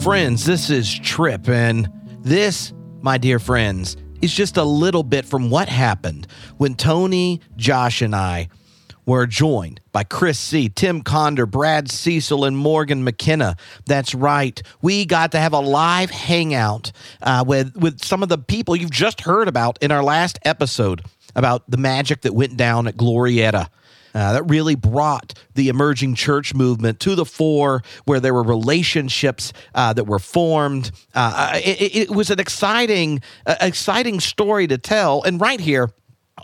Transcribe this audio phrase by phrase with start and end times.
[0.00, 1.90] Friends, this is Trip, and
[2.20, 8.00] this, my dear friends, is just a little bit from what happened when Tony, Josh,
[8.00, 8.48] and I
[9.06, 13.56] were joined by Chris Seay, Tim Conder, Brad Cecil, and Morgan McKenna.
[13.86, 14.62] That's right.
[14.82, 18.90] We got to have a live hangout uh, with, with some of the people you've
[18.90, 21.02] just heard about in our last episode
[21.34, 23.68] about the magic that went down at Glorieta.
[24.14, 29.52] Uh, that really brought the emerging church movement to the fore, where there were relationships
[29.74, 30.90] uh, that were formed.
[31.14, 35.22] Uh, it, it, was an exciting, uh, exciting story to tell.
[35.22, 35.90] And right here,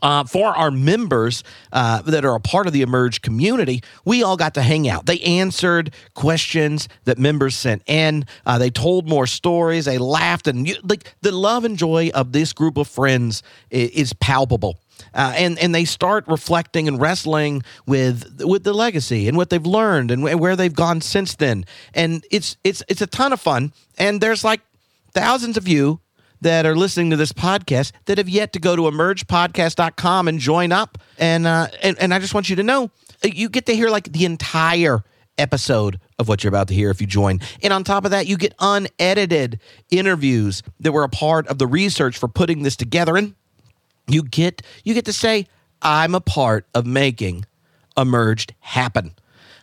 [0.02, 1.42] uh, for our members
[1.72, 5.06] uh, that are a part of the Emerge community, we all got to hang out.
[5.06, 8.26] They answered questions that members sent in.
[8.44, 9.84] Uh, they told more stories.
[9.84, 13.90] They laughed, and you, like the love and joy of this group of friends is,
[13.90, 14.78] is palpable.
[15.12, 19.66] Uh, and and they start reflecting and wrestling with with the legacy and what they've
[19.66, 21.64] learned and where they've gone since then.
[21.94, 23.72] And it's it's it's a ton of fun.
[23.98, 24.60] And there's like
[25.12, 26.00] thousands of you
[26.44, 30.72] that are listening to this podcast that have yet to go to emergedpodcast.com and join
[30.72, 30.98] up.
[31.18, 32.90] And, uh, and, and I just want you to know
[33.24, 35.02] uh, you get to hear like the entire
[35.38, 37.40] episode of what you're about to hear if you join.
[37.62, 39.58] And on top of that, you get unedited
[39.90, 43.16] interviews that were a part of the research for putting this together.
[43.16, 43.34] And
[44.06, 45.46] you get you get to say,
[45.82, 47.46] I'm a part of making
[47.96, 49.14] Emerged happen.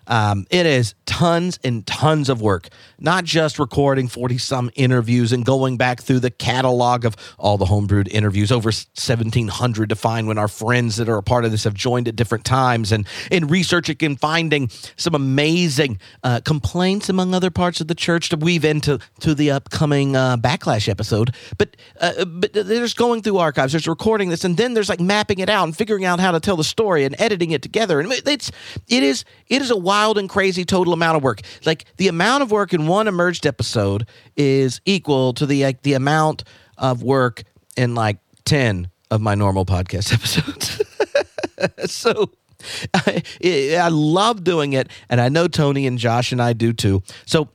[0.07, 5.45] Um, it is tons and tons of work, not just recording 40 some interviews and
[5.45, 10.37] going back through the catalog of all the homebrewed interviews, over 1,700 to find when
[10.37, 13.47] our friends that are a part of this have joined at different times, and in
[13.47, 18.65] researching and finding some amazing uh, complaints among other parts of the church to weave
[18.65, 21.35] into to the upcoming uh, backlash episode.
[21.57, 25.39] But, uh, but there's going through archives, there's recording this, and then there's like mapping
[25.39, 27.99] it out and figuring out how to tell the story and editing it together.
[27.99, 28.51] And it's,
[28.87, 31.41] it is, it is a wild and crazy total amount of work.
[31.65, 34.07] Like the amount of work in one emerged episode
[34.37, 36.45] is equal to the like the amount
[36.77, 37.43] of work
[37.75, 40.81] in like 10 of my normal podcast episodes.
[41.91, 42.31] so
[42.93, 47.03] I, I love doing it and I know Tony and Josh and I do too.
[47.25, 47.49] So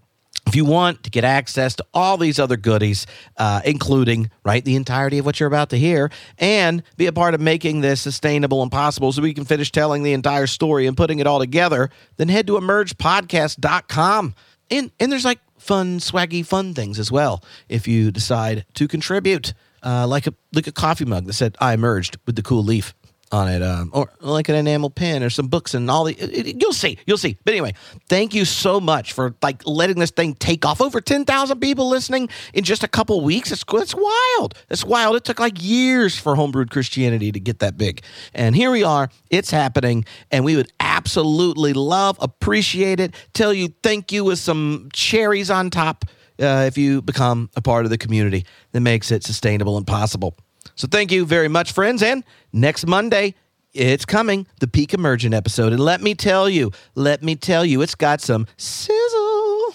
[0.47, 4.77] if you want to get access to all these other goodies, uh, including right the
[4.77, 8.63] entirety of what you're about to hear, and be a part of making this sustainable
[8.63, 11.91] and possible, so we can finish telling the entire story and putting it all together,
[12.17, 14.35] then head to emergedpodcast.com.
[14.71, 19.55] And and there's like fun, swaggy, fun things as well if you decide to contribute,
[19.83, 22.95] uh, like a like a coffee mug that said "I emerged" with the cool leaf
[23.33, 26.13] on it, um, or like an enamel pin or some books and all the.
[26.15, 27.37] It, it, you'll see, you'll see.
[27.45, 27.75] But anyway,
[28.09, 30.81] thank you so much for like letting this thing take off.
[30.81, 33.51] Over ten thousand people listening in just a couple weeks.
[33.51, 34.55] It's it's wild.
[34.71, 35.17] It's wild.
[35.17, 38.03] It took like years for homebrewed Christianity to get that big,
[38.35, 39.11] and here we are.
[39.31, 43.15] It's happening, and we would absolutely love, appreciate it.
[43.35, 46.05] Tell you thank you with some cherries on top.
[46.39, 50.37] Uh, if you become a part of the community that makes it sustainable and possible.
[50.75, 52.03] So thank you very much, friends.
[52.03, 53.35] And next Monday,
[53.73, 55.73] it's coming, the Peak Emergent episode.
[55.73, 59.75] And let me tell you, let me tell you, it's got some sizzle.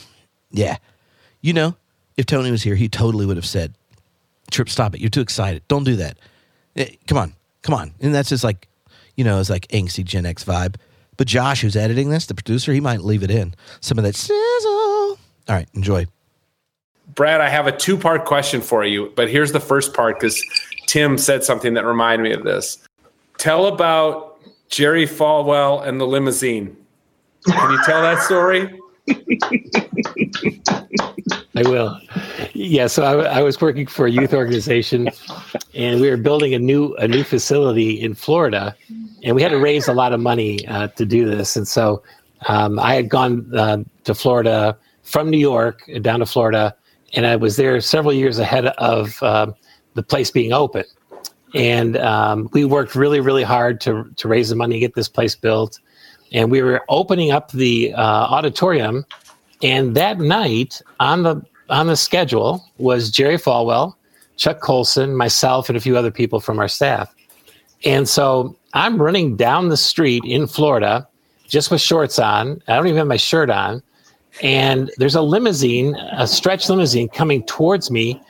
[0.52, 0.78] Yeah.
[1.42, 1.76] You know,
[2.18, 3.74] if Tony was here, he totally would have said,
[4.52, 5.00] Trip, stop it.
[5.00, 5.64] You're too excited.
[5.70, 6.18] Don't do that.
[6.76, 7.34] Eh, come on.
[7.62, 7.94] Come on.
[8.02, 8.68] And that's just like,
[9.16, 10.76] you know, it's like angsty Gen X vibe.
[11.16, 13.54] But Josh, who's editing this, the producer, he might leave it in.
[13.80, 14.34] Some of that sizzle.
[14.34, 16.08] All right, enjoy.
[17.14, 20.42] Brad, I have a two part question for you, but here's the first part because
[20.92, 22.78] Tim said something that reminded me of this.
[23.38, 26.76] Tell about Jerry Falwell and the limousine.
[27.46, 28.78] Can you tell that story?
[31.56, 31.98] I will.
[32.52, 35.10] Yeah, so I, I, was working for a youth organization,
[35.74, 38.76] and we were building a new a new facility in Florida,
[39.24, 41.56] and we had to raise a lot of money uh, to do this.
[41.56, 42.04] And so
[42.50, 46.76] um, I had gone uh, to Florida from New York down to Florida
[47.14, 49.52] and I was there several years ahead of uh,
[49.94, 50.84] the place being open.
[51.54, 55.36] And um, we worked really, really hard to to raise the money get this place
[55.36, 55.80] built.
[56.32, 59.06] And we were opening up the uh, auditorium,
[59.62, 63.96] and that night on the on the schedule was Jerry Falwell,
[64.38, 67.14] Chuck Colson, myself, and a few other people from our staff.
[67.84, 71.08] And so I'm running down the street in Florida,
[71.48, 72.62] just with shorts on.
[72.68, 73.84] I don't even have my shirt on
[74.42, 78.22] and there's a limousine, a stretch limousine coming towards me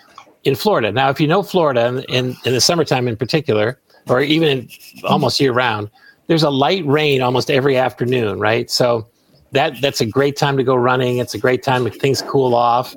[0.44, 0.92] in Florida.
[0.92, 4.68] Now, if you know Florida in, in the summertime in particular, or even
[5.04, 5.90] almost year round,
[6.28, 8.70] there's a light rain almost every afternoon, right?
[8.70, 9.08] So
[9.52, 11.18] that that's a great time to go running.
[11.18, 12.96] It's a great time when things cool off,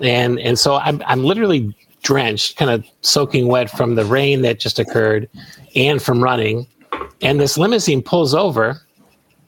[0.00, 4.60] and and so I'm I'm literally drenched, kind of soaking wet from the rain that
[4.60, 5.28] just occurred,
[5.74, 6.66] and from running.
[7.22, 8.82] And this limousine pulls over,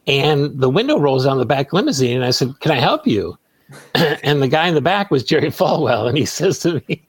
[0.07, 3.39] and the window rolls down the back limousine, and I said, "Can I help you?"
[3.95, 7.08] and the guy in the back was Jerry Falwell, and he says to me,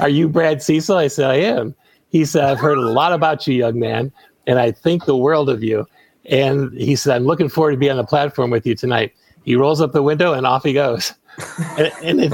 [0.00, 1.74] "Are you Brad Cecil?" I said, "I am."
[2.08, 4.12] He said, "I've heard a lot about you, young man,
[4.46, 5.86] and I think the world of you."
[6.26, 9.12] And he said, "I'm looking forward to be on the platform with you tonight."
[9.44, 11.12] He rolls up the window and off he goes.
[11.78, 12.32] and, and it,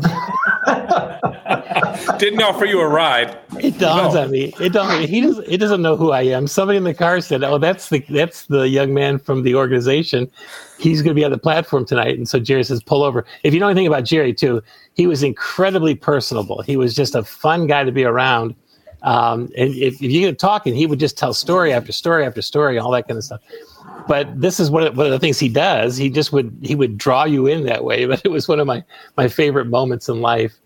[2.18, 3.38] Didn't offer you a ride.
[3.58, 4.22] It dawns no.
[4.22, 4.52] on me.
[4.60, 5.08] It dawns.
[5.08, 5.46] He doesn't.
[5.48, 6.46] It doesn't know who I am.
[6.46, 10.30] Somebody in the car said, "Oh, that's the that's the young man from the organization.
[10.78, 13.54] He's going to be on the platform tonight." And so Jerry says, "Pull over." If
[13.54, 14.62] you know anything about Jerry, too,
[14.94, 16.62] he was incredibly personable.
[16.62, 18.54] He was just a fun guy to be around.
[19.02, 22.42] Um, and if, if you get talking, he would just tell story after story after
[22.42, 23.40] story, all that kind of stuff.
[24.06, 25.96] But this is one of, one of the things he does.
[25.96, 28.04] He just would he would draw you in that way.
[28.10, 28.84] But it was one of my
[29.16, 30.58] my favorite moments in life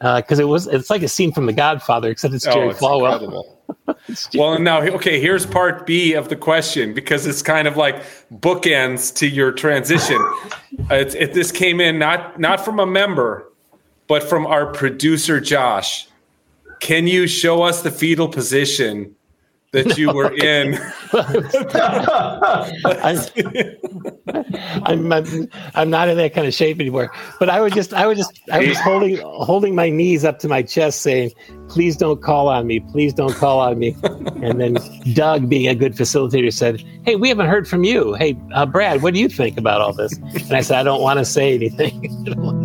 [0.00, 2.70] because uh, it was it's like a scene from The Godfather, except it's Jerry oh,
[2.70, 3.44] it's Falwell.
[4.34, 8.02] well, now okay, here's part B of the question because it's kind of like
[8.32, 10.16] bookends to your transition.
[10.90, 13.46] uh, it, it, this came in not not from a member,
[14.06, 16.06] but from our producer Josh.
[16.80, 19.14] Can you show us the fetal position
[19.72, 20.78] that you were in.
[24.84, 27.10] I'm, I'm, I'm not in that kind of shape anymore.
[27.38, 30.48] But I would just I would just I was holding holding my knees up to
[30.48, 31.30] my chest, saying,
[31.68, 32.80] "Please don't call on me.
[32.80, 33.96] Please don't call on me."
[34.42, 34.76] And then
[35.14, 38.14] Doug, being a good facilitator, said, "Hey, we haven't heard from you.
[38.14, 41.02] Hey, uh, Brad, what do you think about all this?" And I said, "I don't
[41.02, 42.56] want to say anything."